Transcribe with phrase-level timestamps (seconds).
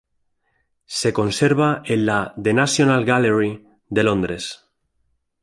[0.99, 4.65] Se conserva en la The National Gallery de Londres.